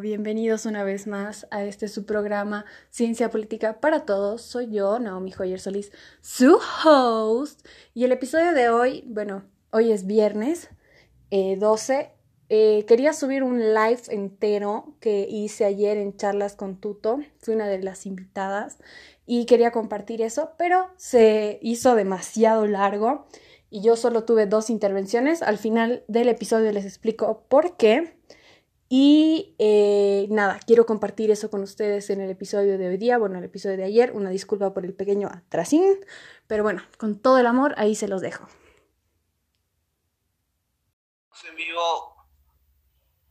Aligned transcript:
bienvenidos 0.00 0.66
una 0.66 0.84
vez 0.84 1.06
más 1.06 1.46
a 1.50 1.64
este 1.64 1.88
su 1.88 2.04
programa 2.04 2.66
Ciencia 2.90 3.30
Política 3.30 3.80
para 3.80 4.04
Todos. 4.04 4.42
Soy 4.42 4.70
yo, 4.70 4.98
Naomi 4.98 5.32
Joyer 5.32 5.58
Solís, 5.58 5.90
su 6.20 6.58
host. 6.84 7.66
Y 7.94 8.04
el 8.04 8.12
episodio 8.12 8.52
de 8.52 8.68
hoy, 8.68 9.04
bueno, 9.06 9.44
hoy 9.70 9.90
es 9.90 10.06
viernes 10.06 10.68
12. 11.30 11.94
Eh, 11.94 12.10
eh, 12.50 12.84
quería 12.84 13.14
subir 13.14 13.42
un 13.42 13.58
live 13.72 14.02
entero 14.08 14.96
que 15.00 15.26
hice 15.30 15.64
ayer 15.64 15.96
en 15.96 16.14
charlas 16.14 16.54
con 16.54 16.76
Tuto. 16.76 17.20
Fui 17.38 17.54
una 17.54 17.68
de 17.68 17.82
las 17.82 18.04
invitadas 18.04 18.76
y 19.24 19.46
quería 19.46 19.70
compartir 19.70 20.20
eso, 20.20 20.50
pero 20.58 20.90
se 20.98 21.58
hizo 21.62 21.94
demasiado 21.94 22.66
largo 22.66 23.26
y 23.70 23.80
yo 23.80 23.96
solo 23.96 24.24
tuve 24.24 24.44
dos 24.44 24.68
intervenciones. 24.68 25.40
Al 25.40 25.56
final 25.56 26.04
del 26.06 26.28
episodio 26.28 26.70
les 26.72 26.84
explico 26.84 27.44
por 27.48 27.78
qué. 27.78 28.18
Y 28.94 29.56
eh, 29.58 30.26
nada, 30.28 30.60
quiero 30.66 30.84
compartir 30.84 31.30
eso 31.30 31.48
con 31.48 31.62
ustedes 31.62 32.10
en 32.10 32.20
el 32.20 32.28
episodio 32.28 32.76
de 32.76 32.88
hoy 32.88 32.98
día, 32.98 33.16
bueno, 33.16 33.38
el 33.38 33.44
episodio 33.44 33.78
de 33.78 33.84
ayer. 33.84 34.12
Una 34.12 34.28
disculpa 34.28 34.74
por 34.74 34.84
el 34.84 34.92
pequeño 34.92 35.28
atrasín, 35.28 36.04
pero 36.46 36.62
bueno, 36.62 36.82
con 36.98 37.18
todo 37.18 37.38
el 37.38 37.46
amor, 37.46 37.72
ahí 37.78 37.94
se 37.94 38.06
los 38.06 38.20
dejo. 38.20 38.46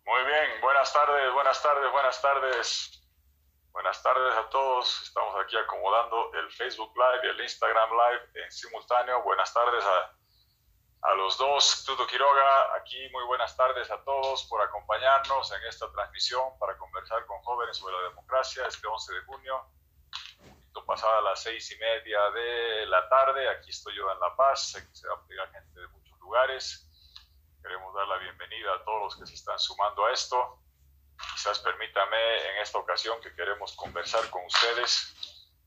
Muy 0.04 0.24
bien, 0.26 0.62
buenas 0.64 0.92
tardes, 0.92 1.32
buenas 1.32 1.62
tardes, 1.62 1.92
buenas 1.92 2.20
tardes. 2.20 3.08
Buenas 3.72 4.02
tardes 4.02 4.34
a 4.34 4.50
todos. 4.50 5.04
Estamos 5.04 5.36
aquí 5.46 5.58
acomodando 5.58 6.34
el 6.42 6.52
Facebook 6.54 6.92
Live 6.96 7.28
y 7.28 7.30
el 7.38 7.42
Instagram 7.42 7.90
Live 7.92 8.44
en 8.44 8.52
simultáneo. 8.52 9.22
Buenas 9.22 9.54
tardes 9.54 9.86
a 9.86 10.21
a 11.02 11.14
los 11.16 11.38
dos, 11.38 11.84
Tuto 11.86 12.06
Quiroga, 12.06 12.76
aquí 12.76 13.10
muy 13.10 13.24
buenas 13.26 13.56
tardes 13.58 13.90
a 13.90 14.04
todos 14.04 14.44
por 14.46 14.62
acompañarnos 14.62 15.52
en 15.52 15.64
esta 15.64 15.92
transmisión 15.92 16.58
para 16.60 16.78
conversar 16.78 17.26
con 17.26 17.42
jóvenes 17.42 17.78
sobre 17.78 17.96
la 17.96 18.10
democracia 18.10 18.68
este 18.68 18.88
11 18.88 19.14
de 19.14 19.22
junio, 19.22 19.66
pasada 20.86 21.22
las 21.22 21.42
seis 21.42 21.72
y 21.72 21.78
media 21.78 22.20
de 22.32 22.86
la 22.88 23.08
tarde, 23.08 23.48
aquí 23.50 23.70
estoy 23.70 23.96
yo 23.96 24.12
en 24.12 24.20
La 24.20 24.36
Paz, 24.36 24.74
que 24.76 24.96
se 24.96 25.08
va 25.08 25.16
a 25.16 25.26
pegar 25.26 25.52
gente 25.52 25.80
de 25.80 25.88
muchos 25.88 26.20
lugares, 26.20 26.88
queremos 27.62 27.94
dar 27.96 28.08
la 28.08 28.18
bienvenida 28.18 28.74
a 28.76 28.84
todos 28.84 29.02
los 29.04 29.16
que 29.16 29.26
se 29.26 29.36
están 29.36 29.58
sumando 29.58 30.06
a 30.06 30.12
esto, 30.12 30.60
quizás 31.34 31.60
permítame 31.60 32.50
en 32.50 32.58
esta 32.58 32.78
ocasión 32.78 33.22
que 33.22 33.34
queremos 33.34 33.76
conversar 33.76 34.30
con 34.30 34.46
ustedes 34.46 35.16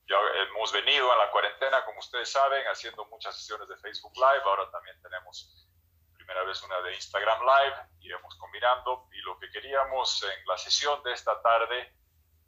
ya 0.06 0.16
hemos 0.48 0.72
venido 0.72 1.10
a 1.10 1.16
la 1.16 1.30
cuarentena, 1.30 1.84
como 1.84 1.98
ustedes 1.98 2.30
saben, 2.30 2.64
haciendo 2.66 3.04
muchas 3.06 3.36
sesiones 3.36 3.68
de 3.68 3.76
Facebook 3.78 4.12
Live. 4.16 4.42
Ahora 4.44 4.70
también 4.70 5.00
tenemos 5.02 5.66
primera 6.14 6.44
vez 6.44 6.62
una 6.62 6.80
de 6.82 6.94
Instagram 6.94 7.40
Live. 7.40 7.76
Iremos 8.00 8.36
combinando. 8.36 9.08
Y 9.12 9.18
lo 9.22 9.38
que 9.38 9.50
queríamos 9.50 10.22
en 10.22 10.46
la 10.46 10.58
sesión 10.58 11.02
de 11.04 11.12
esta 11.12 11.40
tarde 11.40 11.94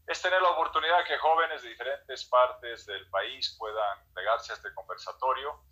es 0.06 0.20
tener 0.20 0.40
la 0.42 0.50
oportunidad 0.50 1.04
que 1.06 1.18
jóvenes 1.18 1.62
de 1.62 1.70
diferentes 1.70 2.24
partes 2.26 2.86
del 2.86 3.08
país 3.10 3.56
puedan 3.58 4.12
pegarse 4.12 4.52
a 4.52 4.56
este 4.56 4.72
conversatorio. 4.74 5.64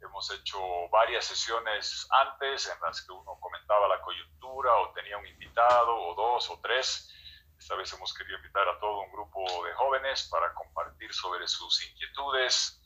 Hemos 0.00 0.30
hecho 0.30 0.58
varias 0.90 1.24
sesiones 1.24 2.06
antes 2.10 2.68
en 2.68 2.80
las 2.80 3.02
que 3.02 3.12
uno 3.12 3.38
comentaba 3.40 3.88
la 3.88 4.00
coyuntura 4.00 4.74
o 4.74 4.92
tenía 4.92 5.18
un 5.18 5.26
invitado 5.26 5.94
o 5.94 6.14
dos 6.14 6.50
o 6.50 6.60
tres 6.60 7.12
esta 7.58 7.74
vez 7.74 7.92
hemos 7.92 8.12
querido 8.14 8.36
invitar 8.36 8.68
a 8.68 8.78
todo 8.78 9.00
un 9.00 9.12
grupo 9.12 9.64
de 9.64 9.72
jóvenes 9.74 10.28
para 10.30 10.52
compartir 10.54 11.12
sobre 11.12 11.48
sus 11.48 11.84
inquietudes, 11.88 12.80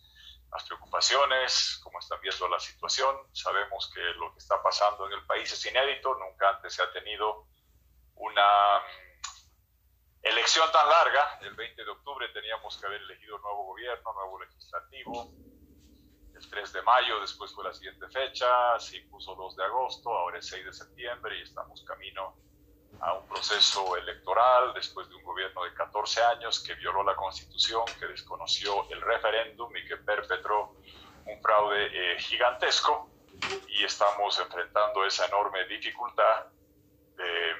las 0.50 0.64
preocupaciones, 0.64 1.80
cómo 1.82 1.98
están 1.98 2.20
viendo 2.20 2.48
la 2.48 2.58
situación. 2.58 3.16
Sabemos 3.32 3.90
que 3.94 4.00
lo 4.00 4.32
que 4.32 4.38
está 4.38 4.62
pasando 4.62 5.06
en 5.06 5.12
el 5.12 5.26
país 5.26 5.52
es 5.52 5.64
inédito, 5.66 6.14
nunca 6.16 6.50
antes 6.50 6.74
se 6.74 6.82
ha 6.82 6.92
tenido 6.92 7.46
una 8.14 8.78
mm, 8.78 10.22
elección 10.22 10.70
tan 10.72 10.88
larga. 10.88 11.38
El 11.42 11.54
20 11.54 11.84
de 11.84 11.90
octubre 11.90 12.28
teníamos 12.28 12.78
que 12.78 12.86
haber 12.86 13.00
elegido 13.02 13.38
nuevo 13.38 13.64
gobierno, 13.66 14.12
nuevo 14.12 14.40
legislativo. 14.40 15.32
El 16.34 16.48
3 16.48 16.72
de 16.72 16.82
mayo, 16.82 17.20
después 17.20 17.52
fue 17.54 17.64
la 17.64 17.74
siguiente 17.74 18.08
fecha, 18.08 18.78
se 18.78 18.96
impuso 18.96 19.34
2 19.34 19.56
de 19.56 19.64
agosto, 19.64 20.10
ahora 20.10 20.38
es 20.38 20.46
6 20.48 20.64
de 20.64 20.72
septiembre 20.72 21.38
y 21.38 21.42
estamos 21.42 21.84
camino 21.84 22.49
a 23.00 23.14
un 23.14 23.26
proceso 23.28 23.96
electoral 23.96 24.72
después 24.74 25.08
de 25.08 25.14
un 25.14 25.22
gobierno 25.22 25.64
de 25.64 25.72
14 25.74 26.22
años 26.22 26.60
que 26.60 26.74
violó 26.74 27.02
la 27.02 27.16
constitución, 27.16 27.84
que 27.98 28.06
desconoció 28.06 28.86
el 28.90 29.00
referéndum 29.00 29.74
y 29.76 29.86
que 29.86 29.96
perpetró 29.96 30.74
un 31.24 31.42
fraude 31.42 31.86
eh, 31.92 32.18
gigantesco 32.18 33.10
y 33.68 33.84
estamos 33.84 34.38
enfrentando 34.38 35.04
esa 35.04 35.26
enorme 35.26 35.64
dificultad 35.66 36.46
de, 37.16 37.52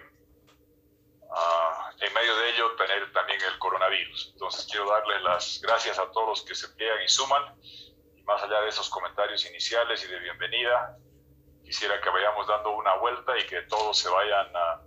ah, 1.30 1.90
en 2.00 2.12
medio 2.12 2.36
de 2.36 2.50
ello, 2.50 2.76
tener 2.76 3.12
también 3.12 3.40
el 3.42 3.58
coronavirus. 3.58 4.30
Entonces 4.32 4.66
quiero 4.70 4.90
darles 4.90 5.22
las 5.22 5.60
gracias 5.62 5.98
a 5.98 6.10
todos 6.10 6.28
los 6.28 6.42
que 6.42 6.54
se 6.54 6.68
pliegan 6.68 7.02
y 7.02 7.08
suman. 7.08 7.56
Y 8.14 8.22
más 8.24 8.42
allá 8.42 8.60
de 8.60 8.68
esos 8.68 8.90
comentarios 8.90 9.46
iniciales 9.46 10.04
y 10.04 10.08
de 10.08 10.18
bienvenida, 10.18 10.98
quisiera 11.64 12.00
que 12.00 12.10
vayamos 12.10 12.46
dando 12.46 12.70
una 12.72 12.96
vuelta 12.96 13.38
y 13.38 13.46
que 13.46 13.62
todos 13.62 13.96
se 13.96 14.08
vayan 14.10 14.54
a 14.54 14.79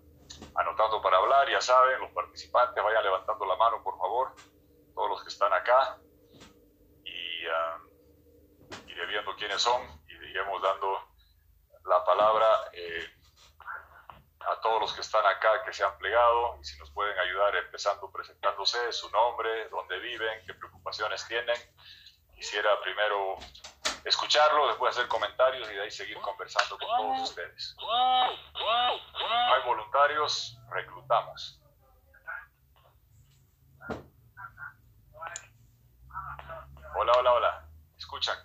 anotando 0.56 1.02
para 1.02 1.18
hablar, 1.18 1.50
ya 1.50 1.62
saben, 1.62 2.00
los 2.00 2.12
participantes 2.12 2.84
vayan 2.84 3.04
levantando 3.04 3.46
la 3.46 3.56
mano, 3.56 3.84
por 3.84 3.98
favor, 3.98 4.36
todos 4.94 5.10
los 5.10 5.24
que 5.24 5.30
están 5.30 5.54
acá, 5.54 5.98
y 7.04 7.48
uh, 7.48 8.90
iré 8.90 9.06
viendo 9.08 9.36
quiénes 9.36 9.62
son 9.62 9.82
y 10.08 10.14
iremos 10.14 10.62
dando 10.62 11.00
la 11.86 12.04
palabra 12.06 12.48
eh, 12.74 13.10
a 14.40 14.60
todos 14.62 14.82
los 14.82 14.94
que 14.94 15.02
están 15.02 15.26
acá, 15.26 15.64
que 15.64 15.74
se 15.74 15.84
han 15.84 15.98
plegado, 15.98 16.58
y 16.62 16.66
si 16.66 16.78
nos 16.80 16.92
pueden 16.92 17.18
ayudar 17.18 17.56
empezando 17.56 18.12
presentándose, 18.12 18.92
su 18.92 19.10
nombre, 19.12 19.70
dónde 19.70 20.00
viven, 20.00 20.46
qué 20.46 20.54
preocupaciones 20.54 21.26
tienen. 21.28 21.58
Quisiera 22.36 22.80
primero 22.82 23.38
escucharlo, 24.06 24.68
después 24.68 24.96
hacer 24.96 25.08
comentarios 25.08 25.70
y 25.70 25.74
de 25.74 25.82
ahí 25.82 25.92
seguir 25.92 26.20
conversando 26.20 26.78
con 26.78 26.88
todos 26.88 27.30
ustedes. 27.30 27.76
No 27.78 29.54
hay 29.54 29.64
voluntarios, 29.66 30.58
reclutamos. 30.70 31.60
Hola, 36.96 37.12
hola, 37.18 37.34
hola. 37.34 37.66
¿Escuchan? 37.98 38.38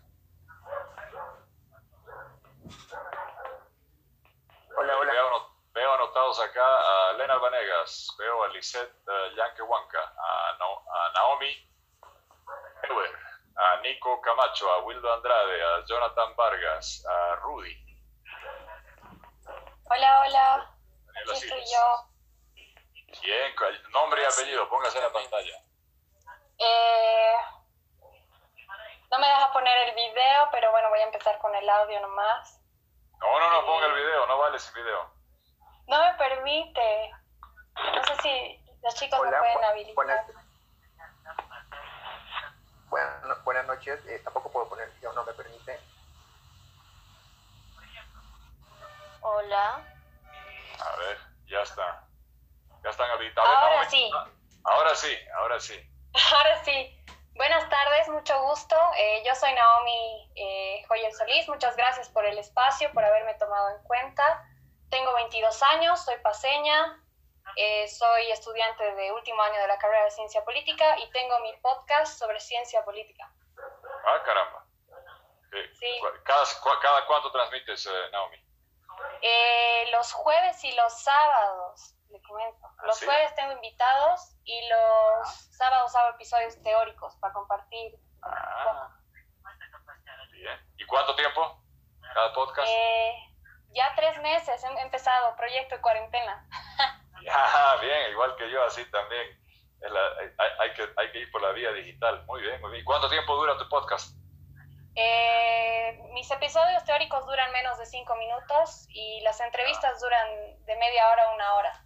Hola, 4.76 4.96
hola. 4.96 5.12
Veo, 5.74 5.94
anotados 5.94 6.40
acá 6.40 6.64
a 6.64 7.12
Lena 7.12 7.36
Vanegas, 7.36 8.08
veo 8.18 8.42
a 8.42 8.48
Lisette 8.48 8.92
uh, 9.06 9.36
Yankewanka, 9.36 10.00
a, 10.00 10.50
a 10.50 11.12
Naomi 11.14 11.68
Nico 13.88 14.20
Camacho, 14.20 14.70
a 14.70 14.80
Wildo 14.80 15.10
Andrade, 15.14 15.62
a 15.62 15.84
Jonathan 15.86 16.36
Vargas, 16.36 17.02
a 17.06 17.36
Rudy. 17.36 17.74
Hola, 19.88 20.20
hola. 20.20 20.76
Aquí 21.08 21.48
soy 21.48 21.64
yo. 21.72 22.04
Bien, 23.22 23.54
nombre 23.90 24.22
y 24.22 24.26
apellido, 24.26 24.68
póngase 24.68 24.98
en 24.98 25.04
la 25.04 25.12
pantalla. 25.12 25.56
Eh, 26.58 27.32
no 29.10 29.18
me 29.18 29.26
deja 29.26 29.52
poner 29.54 29.88
el 29.88 29.94
video, 29.94 30.48
pero 30.52 30.70
bueno, 30.70 30.90
voy 30.90 31.00
a 31.00 31.04
empezar 31.04 31.38
con 31.38 31.54
el 31.54 31.66
audio 31.66 31.98
nomás. 32.00 32.60
No, 33.20 33.40
no, 33.40 33.50
no, 33.50 33.66
ponga 33.66 33.86
el 33.86 33.94
video, 33.94 34.26
no 34.26 34.36
vale 34.36 34.58
sin 34.58 34.74
video. 34.74 35.10
No 35.86 35.98
me 35.98 36.12
permite. 36.18 37.10
No 37.74 38.04
sé 38.04 38.16
si 38.22 38.64
los 38.82 38.94
chicos 38.96 39.18
me 39.22 39.30
pueden 39.30 39.64
habilitar. 39.64 40.26
Buenas 43.58 43.76
noches, 43.76 44.00
eh, 44.06 44.20
tampoco 44.22 44.50
puedo 44.52 44.68
poner 44.68 44.88
video, 44.94 45.12
no 45.14 45.24
me 45.24 45.32
permite. 45.32 45.80
Hola. 49.20 49.84
A 50.78 50.96
ver, 50.96 51.18
ya 51.46 51.62
está. 51.62 52.04
Ya 52.84 52.90
están 52.90 53.10
habilitados. 53.10 53.48
Ahora 53.48 53.90
sí. 53.90 54.10
Ahora 54.62 54.94
sí, 54.94 55.18
ahora 55.36 55.60
sí. 55.60 55.90
Ahora 56.32 56.64
sí. 56.64 57.04
Buenas 57.34 57.68
tardes, 57.68 58.08
mucho 58.08 58.40
gusto. 58.42 58.76
Eh, 58.96 59.22
yo 59.26 59.34
soy 59.34 59.52
Naomi 59.52 60.32
eh, 60.36 60.84
Joyer 60.86 61.12
Solís. 61.12 61.48
Muchas 61.48 61.76
gracias 61.76 62.08
por 62.10 62.24
el 62.26 62.38
espacio, 62.38 62.92
por 62.92 63.04
haberme 63.04 63.34
tomado 63.34 63.70
en 63.76 63.82
cuenta. 63.84 64.44
Tengo 64.88 65.12
22 65.14 65.62
años, 65.64 66.04
soy 66.04 66.16
paseña, 66.18 67.02
eh, 67.56 67.88
soy 67.88 68.30
estudiante 68.30 68.94
de 68.94 69.12
último 69.12 69.42
año 69.42 69.60
de 69.60 69.66
la 69.66 69.78
carrera 69.78 70.04
de 70.04 70.10
Ciencia 70.12 70.44
Política 70.44 70.96
y 70.98 71.10
tengo 71.10 71.40
mi 71.40 71.52
podcast 71.56 72.18
sobre 72.18 72.38
ciencia 72.38 72.84
política. 72.84 73.32
Ah, 74.06 74.22
caramba. 74.24 74.64
Sí. 75.50 76.00
¿Cada, 76.24 76.44
cada 76.80 77.06
cuánto 77.06 77.32
transmites, 77.32 77.86
eh, 77.86 78.10
Naomi? 78.12 78.36
Eh, 79.22 79.88
los 79.92 80.12
jueves 80.12 80.62
y 80.64 80.72
los 80.72 81.02
sábados, 81.02 81.94
le 82.10 82.20
comento. 82.22 82.66
¿Ah, 82.66 82.86
los 82.86 83.02
jueves 83.02 83.34
tengo 83.34 83.52
invitados 83.52 84.36
y 84.44 84.68
los 84.68 85.28
sábados 85.56 85.94
hago 85.96 86.10
episodios 86.10 86.60
teóricos 86.62 87.16
para 87.16 87.32
compartir. 87.32 87.94
Ah. 88.22 88.94
Bien. 90.32 90.60
¿Y 90.76 90.86
cuánto 90.86 91.14
tiempo 91.16 91.62
cada 92.14 92.32
podcast? 92.32 92.70
ya 93.70 93.94
tres 93.94 94.18
meses 94.22 94.64
he 94.64 94.80
empezado, 94.80 95.36
proyecto 95.36 95.76
de 95.76 95.80
cuarentena. 95.80 96.46
Ah, 97.30 97.76
bien, 97.82 98.12
igual 98.12 98.36
que 98.36 98.48
yo, 98.48 98.62
así 98.64 98.88
también. 98.90 99.26
Hay, 100.58 100.72
que, 100.74 100.88
hay 100.96 101.12
que 101.12 101.18
ir 101.20 101.30
por 101.30 101.42
la 101.42 101.52
vía 101.52 101.72
digital. 101.72 102.24
Muy 102.26 102.42
bien, 102.42 102.60
muy 102.60 102.72
bien. 102.72 102.84
¿Cuánto 102.84 103.08
tiempo 103.08 103.36
dura 103.36 103.56
tu 103.58 103.68
podcast? 103.68 104.16
Eh, 104.94 106.00
mis 106.12 106.28
episodios 106.30 106.82
teóricos 106.84 107.24
duran 107.26 107.52
menos 107.52 107.78
de 107.78 107.86
cinco 107.86 108.16
minutos 108.16 108.86
y 108.88 109.20
las 109.20 109.40
entrevistas 109.40 110.00
duran 110.00 110.28
de 110.64 110.76
media 110.76 111.08
hora 111.10 111.22
a 111.24 111.34
una 111.34 111.54
hora. 111.54 111.84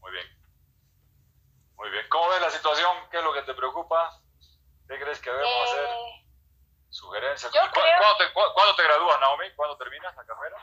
Muy 0.00 0.12
bien. 0.12 0.26
Muy 1.74 1.90
bien. 1.90 2.06
¿Cómo 2.08 2.28
ves 2.28 2.40
la 2.40 2.50
situación? 2.50 2.96
¿Qué 3.10 3.18
es 3.18 3.24
lo 3.24 3.32
que 3.32 3.42
te 3.42 3.54
preocupa? 3.54 4.20
¿Qué 4.88 5.00
crees 5.00 5.20
que 5.20 5.30
debemos 5.30 5.70
hacer? 5.70 5.84
Eh, 5.84 6.26
¿Sugerencias? 6.90 7.50
¿Cuándo, 7.52 8.16
te, 8.18 8.32
¿Cuándo, 8.32 8.76
te, 8.76 8.82
gradúas, 8.84 9.20
Naomi? 9.20 9.50
¿Cuándo 9.56 9.76
terminas 9.76 10.14
la 10.16 10.24
carrera? 10.24 10.56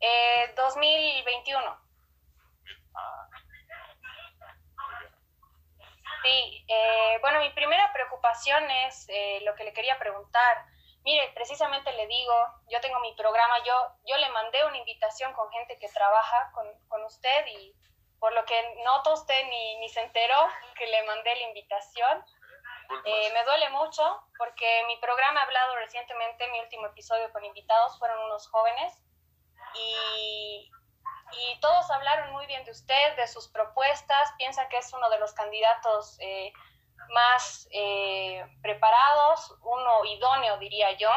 Eh, 0.00 0.54
2021. 0.56 1.80
Ah. 2.94 3.28
Sí, 6.24 6.64
eh, 6.68 7.18
bueno, 7.20 7.38
mi 7.40 7.50
primera 7.50 7.92
preocupación 7.92 8.70
es 8.70 9.06
eh, 9.10 9.40
lo 9.42 9.54
que 9.54 9.64
le 9.64 9.74
quería 9.74 9.98
preguntar. 9.98 10.64
Mire, 11.04 11.30
precisamente 11.34 11.92
le 11.92 12.06
digo, 12.06 12.34
yo 12.70 12.80
tengo 12.80 12.98
mi 13.00 13.14
programa, 13.14 13.62
yo, 13.62 13.74
yo 14.06 14.16
le 14.16 14.30
mandé 14.30 14.64
una 14.64 14.78
invitación 14.78 15.34
con 15.34 15.50
gente 15.52 15.78
que 15.78 15.88
trabaja 15.90 16.50
con, 16.54 16.66
con 16.88 17.04
usted 17.04 17.46
y 17.46 17.74
por 18.18 18.32
lo 18.32 18.42
que 18.46 18.56
noto 18.84 19.12
usted 19.12 19.44
ni, 19.50 19.76
ni 19.80 19.88
se 19.90 20.00
enteró 20.00 20.48
que 20.78 20.86
le 20.86 21.02
mandé 21.02 21.34
la 21.34 21.48
invitación. 21.48 22.24
Eh, 23.04 23.30
me 23.34 23.44
duele 23.44 23.68
mucho 23.68 24.02
porque 24.38 24.84
mi 24.86 24.96
programa 24.96 25.40
ha 25.40 25.44
hablado 25.44 25.76
recientemente, 25.76 26.48
mi 26.48 26.60
último 26.60 26.86
episodio 26.86 27.30
con 27.32 27.44
invitados 27.44 27.98
fueron 27.98 28.18
unos 28.24 28.48
jóvenes 28.48 29.04
y, 29.74 30.70
y 31.32 31.58
todos 31.60 31.90
hablaron 31.90 32.32
muy 32.32 32.46
bien 32.46 32.64
de 32.64 32.70
usted, 32.70 33.16
de 33.16 33.26
sus 33.26 33.48
propuestas, 33.48 34.32
piensa 34.38 34.68
que 34.68 34.78
es 34.78 34.92
uno 34.92 35.08
de 35.10 35.18
los 35.18 35.32
candidatos 35.32 36.16
eh, 36.20 36.52
más 37.10 37.68
eh, 37.72 38.44
preparados, 38.62 39.54
uno 39.62 40.04
idóneo 40.04 40.58
diría 40.58 40.92
yo, 40.92 41.10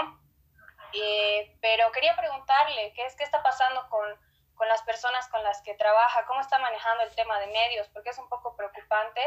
eh, 0.94 1.58
pero 1.62 1.92
quería 1.92 2.16
preguntarle 2.16 2.94
qué 2.94 3.06
es 3.06 3.16
qué 3.16 3.24
está 3.24 3.44
pasando 3.44 3.88
con, 3.90 4.08
con 4.56 4.68
las 4.68 4.82
personas 4.84 5.28
con 5.30 5.44
las 5.44 5.62
que 5.62 5.76
trabaja, 5.76 6.26
cómo 6.26 6.42
está 6.42 6.58
manejando 6.60 7.04
el 7.04 7.16
tema 7.16 7.40
de 7.40 7.48
medios, 7.48 7.88
porque 7.90 8.10
es 8.10 8.18
un 8.18 8.30
poco 8.30 8.56
preocupante 8.56 9.22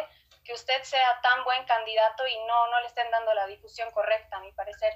que 0.44 0.54
usted 0.54 0.82
sea 0.82 1.20
tan 1.20 1.44
buen 1.44 1.64
candidato 1.64 2.26
y 2.26 2.36
no, 2.46 2.66
no 2.68 2.80
le 2.80 2.86
estén 2.86 3.10
dando 3.10 3.32
la 3.34 3.46
difusión 3.46 3.90
correcta, 3.92 4.36
a 4.36 4.40
mi 4.40 4.52
parecer. 4.52 4.92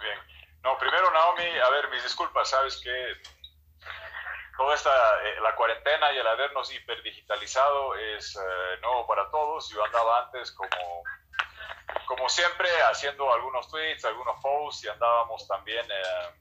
Bien. 0.00 0.18
No, 0.62 0.76
primero, 0.78 1.10
Naomi, 1.10 1.58
a 1.58 1.70
ver, 1.70 1.88
mis 1.90 2.02
disculpas, 2.02 2.50
sabes 2.50 2.80
que 2.82 3.14
toda 4.56 4.74
esta, 4.74 4.90
eh, 5.24 5.40
la 5.40 5.54
cuarentena 5.54 6.12
y 6.12 6.18
el 6.18 6.26
habernos 6.26 6.72
hiperdigitalizado 6.72 7.94
es 7.94 8.36
eh, 8.36 8.78
nuevo 8.80 9.06
para 9.06 9.30
todos. 9.30 9.68
Yo 9.70 9.84
andaba 9.84 10.24
antes 10.24 10.52
como, 10.52 11.04
como 12.06 12.28
siempre 12.28 12.68
haciendo 12.82 13.32
algunos 13.32 13.68
tweets, 13.68 14.04
algunos 14.04 14.40
posts 14.40 14.84
y 14.84 14.88
andábamos 14.88 15.46
también 15.48 15.86
eh, 15.90 16.38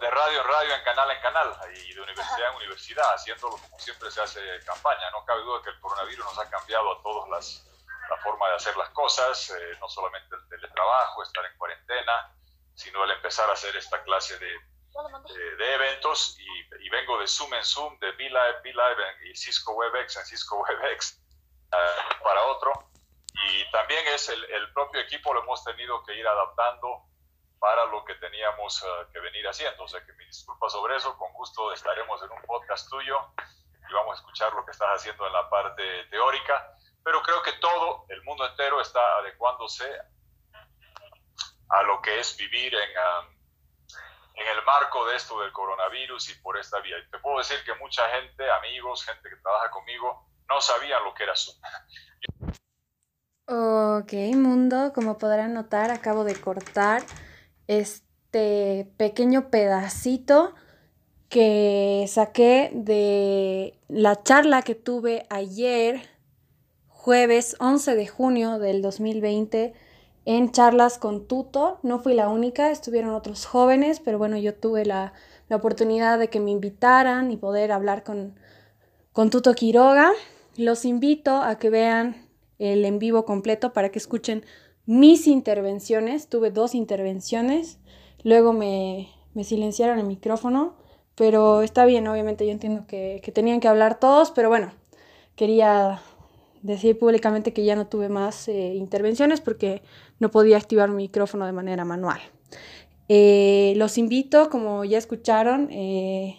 de 0.00 0.10
radio 0.10 0.42
en 0.42 0.46
radio, 0.46 0.74
en 0.74 0.84
canal 0.84 1.10
en 1.10 1.22
canal 1.22 1.56
y 1.74 1.94
de 1.94 2.00
universidad 2.02 2.50
en 2.50 2.56
universidad, 2.56 3.14
haciéndolo 3.14 3.56
como 3.56 3.78
siempre 3.78 4.10
se 4.10 4.20
hace 4.20 4.40
campaña. 4.66 5.10
No 5.12 5.24
cabe 5.24 5.40
duda 5.42 5.62
que 5.62 5.70
el 5.70 5.80
coronavirus 5.80 6.26
nos 6.26 6.38
ha 6.38 6.50
cambiado 6.50 6.92
a 6.92 7.02
todos 7.02 7.28
las, 7.30 7.66
la 8.10 8.16
forma 8.18 8.48
de 8.50 8.56
hacer 8.56 8.76
las 8.76 8.90
cosas, 8.90 9.50
no 9.80 9.88
solamente 9.88 10.36
el 10.36 10.46
teletrabajo, 10.50 11.22
estar 11.22 11.42
en 11.46 11.56
cuarentena, 11.56 12.34
sino 12.74 13.02
el 13.04 13.12
empezar 13.12 13.48
a 13.48 13.54
hacer 13.54 13.74
esta 13.76 14.02
clase 14.02 14.38
de 14.38 14.60
eh, 14.98 15.56
de 15.56 15.74
eventos 15.74 16.36
y, 16.40 16.88
vengo 16.88 17.18
de 17.20 17.26
Zoom 17.28 17.54
en 17.54 17.64
Zoom, 17.64 17.98
de 18.00 18.10
V-Live, 18.10 18.60
V-Live 18.64 19.28
y 19.30 19.36
Cisco 19.36 19.74
WebEx 19.74 20.16
en 20.16 20.26
Cisco 20.26 20.56
WebEx 20.56 21.20
uh, 21.72 22.22
para 22.24 22.42
otro. 22.46 22.72
Y 23.34 23.70
también 23.70 24.04
es 24.08 24.28
el, 24.28 24.44
el, 24.46 24.72
propio 24.72 25.00
equipo 25.00 25.32
lo 25.32 25.42
hemos 25.42 25.62
tenido 25.62 26.02
que 26.04 26.14
ir 26.14 26.26
adaptando 26.26 27.04
para 27.60 27.84
lo 27.86 28.04
que 28.04 28.14
teníamos 28.16 28.82
uh, 28.82 29.12
que 29.12 29.20
venir 29.20 29.46
haciendo. 29.46 29.84
O 29.84 29.88
sea 29.88 30.04
que 30.04 30.12
mi 30.14 30.24
disculpa 30.24 30.68
sobre 30.68 30.96
eso, 30.96 31.16
con 31.16 31.32
gusto 31.34 31.72
estaremos 31.72 32.20
en 32.22 32.32
un 32.32 32.42
podcast 32.42 32.88
tuyo 32.90 33.18
y 33.88 33.92
vamos 33.92 34.16
a 34.16 34.20
escuchar 34.20 34.52
lo 34.54 34.64
que 34.64 34.72
estás 34.72 34.88
haciendo 34.88 35.26
en 35.26 35.32
la 35.32 35.48
parte 35.48 36.04
teórica. 36.10 36.74
Pero 37.04 37.22
creo 37.22 37.42
que 37.42 37.52
todo, 37.54 38.06
el 38.08 38.22
mundo 38.24 38.44
entero 38.46 38.80
está 38.80 39.18
adecuándose 39.18 39.88
a 41.68 41.82
lo 41.82 42.02
que 42.02 42.18
es 42.18 42.36
vivir 42.36 42.74
en... 42.74 42.90
Um, 42.90 43.37
en 44.38 44.56
el 44.56 44.64
marco 44.64 45.06
de 45.06 45.16
esto 45.16 45.40
del 45.40 45.52
coronavirus 45.52 46.30
y 46.30 46.34
por 46.40 46.56
esta 46.58 46.80
vía. 46.80 46.96
Y 46.98 47.10
te 47.10 47.18
puedo 47.18 47.38
decir 47.38 47.58
que 47.64 47.74
mucha 47.74 48.08
gente, 48.10 48.44
amigos, 48.50 49.04
gente 49.04 49.28
que 49.28 49.36
trabaja 49.36 49.70
conmigo, 49.70 50.26
no 50.48 50.60
sabían 50.60 51.02
lo 51.04 51.12
que 51.14 51.24
era 51.24 51.34
Zoom. 51.36 51.56
Ok, 53.50 54.12
mundo, 54.36 54.92
como 54.94 55.18
podrán 55.18 55.54
notar, 55.54 55.90
acabo 55.90 56.24
de 56.24 56.40
cortar 56.40 57.02
este 57.66 58.88
pequeño 58.96 59.50
pedacito 59.50 60.54
que 61.28 62.04
saqué 62.08 62.70
de 62.72 63.78
la 63.88 64.22
charla 64.22 64.62
que 64.62 64.74
tuve 64.74 65.26
ayer, 65.30 66.08
jueves 66.88 67.56
11 67.58 67.94
de 67.96 68.06
junio 68.06 68.58
del 68.58 68.82
2020 68.82 69.74
en 70.28 70.52
charlas 70.52 70.98
con 70.98 71.26
Tuto. 71.26 71.78
No 71.82 72.00
fui 72.00 72.12
la 72.12 72.28
única, 72.28 72.70
estuvieron 72.70 73.14
otros 73.14 73.46
jóvenes, 73.46 73.98
pero 73.98 74.18
bueno, 74.18 74.36
yo 74.36 74.54
tuve 74.54 74.84
la, 74.84 75.14
oportunidad 75.50 76.18
de 76.18 76.28
que 76.28 76.38
me 76.38 76.50
invitaran 76.50 77.30
y 77.30 77.38
poder 77.38 77.72
hablar 77.72 78.04
con, 78.04 78.34
con 79.14 79.30
Tuto 79.30 79.54
Quiroga. 79.54 80.12
Los 80.58 80.84
invito 80.84 81.36
a 81.36 81.56
que 81.56 81.70
vean 81.70 82.28
el 82.58 82.84
en 82.84 82.98
vivo 82.98 83.24
completo 83.24 83.72
para 83.72 83.88
que 83.88 83.98
escuchen 83.98 84.44
mis 84.84 85.26
intervenciones. 85.26 86.28
Tuve 86.28 86.50
dos 86.50 86.74
intervenciones, 86.74 87.78
luego 88.22 88.52
me, 88.52 89.08
silenciaron 89.42 89.98
el 89.98 90.04
micrófono, 90.04 90.76
pero 91.14 91.62
está 91.62 91.86
bien, 91.86 92.06
obviamente 92.06 92.44
yo 92.44 92.52
entiendo 92.52 92.86
que, 92.86 93.22
que 93.24 93.32
tenían 93.32 93.60
que 93.60 93.68
hablar 93.68 93.98
todos, 93.98 94.30
pero 94.32 94.50
bueno, 94.50 94.72
quería 95.36 96.02
decir 96.62 96.98
públicamente 96.98 97.52
que 97.52 97.64
ya 97.64 97.76
no 97.76 97.86
tuve 97.86 98.08
más 98.08 98.48
eh, 98.48 98.74
intervenciones 98.74 99.40
porque 99.40 99.82
no 100.18 100.30
podía 100.30 100.56
activar 100.56 100.88
mi 100.90 100.96
micrófono 100.96 101.46
de 101.46 101.52
manera 101.52 101.84
manual. 101.84 102.20
Eh, 103.08 103.74
los 103.76 103.98
invito, 103.98 104.50
como 104.50 104.84
ya 104.84 104.98
escucharon, 104.98 105.68
eh, 105.70 106.36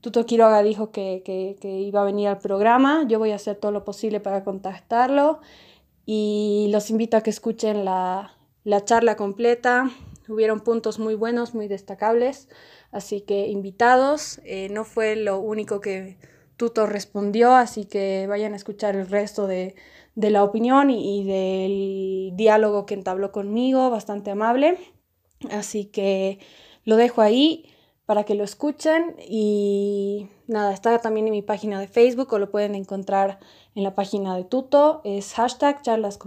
Tuto 0.00 0.26
Quiroga 0.26 0.62
dijo 0.62 0.90
que, 0.90 1.22
que, 1.24 1.80
iba 1.80 2.02
a 2.02 2.04
venir 2.04 2.28
al 2.28 2.38
programa, 2.38 3.04
yo 3.08 3.18
voy 3.18 3.32
a 3.32 3.36
hacer 3.36 3.56
todo 3.56 3.72
lo 3.72 3.84
posible 3.84 4.20
para 4.20 4.44
contactarlo 4.44 5.40
y 6.04 6.68
los 6.70 6.90
invito 6.90 7.16
a 7.16 7.22
que 7.22 7.30
escuchen 7.30 7.84
la, 7.84 8.36
la 8.64 8.84
charla 8.84 9.16
completa. 9.16 9.90
Hubieron 10.28 10.60
puntos 10.60 10.98
muy 10.98 11.14
buenos, 11.14 11.54
muy 11.54 11.68
destacables, 11.68 12.48
así 12.92 13.22
que 13.22 13.48
invitados. 13.48 14.40
no 14.70 14.84
fue 14.84 15.16
lo 15.16 15.38
único 15.38 15.80
que 15.80 16.18
Tuto 16.56 16.86
respondió, 16.86 17.54
así 17.54 17.84
que 17.84 18.26
vayan 18.28 18.52
a 18.52 18.56
escuchar 18.56 18.96
el 18.96 19.08
resto 19.08 19.46
de, 19.46 19.74
la 20.14 20.44
opinión 20.44 20.90
y, 20.90 21.24
del 21.24 22.36
diálogo 22.36 22.86
que 22.86 22.94
entabló 22.94 23.32
conmigo, 23.32 23.90
bastante 23.90 24.30
amable. 24.30 24.78
Así 25.50 25.86
que 25.86 26.38
lo 26.84 26.96
dejo 26.96 27.22
ahí 27.22 27.66
para 28.06 28.24
que 28.24 28.34
lo 28.34 28.44
escuchen 28.44 29.16
y 29.26 30.28
nada, 30.46 30.72
está 30.72 30.98
también 30.98 31.26
en 31.26 31.32
mi 31.32 31.42
página 31.42 31.80
de 31.80 31.88
Facebook 31.88 32.32
o 32.32 32.38
lo 32.38 32.50
pueden 32.50 32.74
encontrar 32.74 33.38
en 33.74 33.82
la 33.82 33.94
página 33.94 34.36
de 34.36 34.44
Tuto, 34.44 35.00
es 35.04 35.32
hashtag 35.34 35.82
charlas 35.82 36.18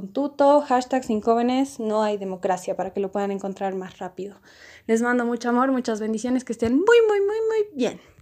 hashtag 0.67 1.03
sin 1.03 1.21
jóvenes, 1.21 1.79
no 1.79 2.01
hay 2.01 2.17
democracia, 2.17 2.75
para 2.75 2.93
que 2.93 2.99
lo 2.99 3.11
puedan 3.11 3.31
encontrar 3.31 3.75
más 3.75 3.99
rápido. 3.99 4.41
Les 4.87 5.01
mando 5.01 5.25
mucho 5.25 5.49
amor, 5.49 5.71
muchas 5.71 5.99
bendiciones, 5.99 6.43
que 6.43 6.53
estén 6.53 6.73
muy, 6.73 6.97
muy, 7.07 7.21
muy, 7.21 7.37
muy 7.47 7.75
bien. 7.75 8.16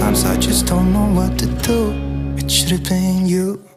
Sometimes 0.00 0.24
I 0.24 0.36
just 0.40 0.66
don't 0.66 0.94
know 0.94 1.12
what 1.12 1.38
to 1.40 1.46
do. 1.60 1.92
It 2.38 2.50
should 2.50 2.70
have 2.70 2.84
been 2.84 3.26
you. 3.26 3.69